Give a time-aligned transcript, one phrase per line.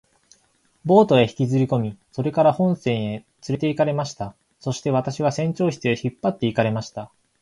[0.83, 4.33] ボートへ引きずりこみ、それから本船へつれて行かれました。
[4.59, 7.11] そして私は船長室へ引っ張って行かれました。